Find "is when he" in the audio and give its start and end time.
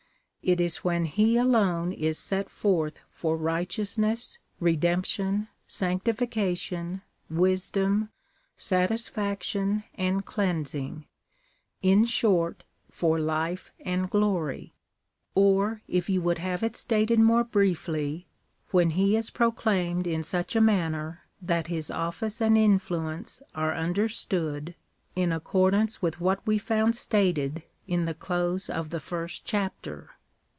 0.59-1.37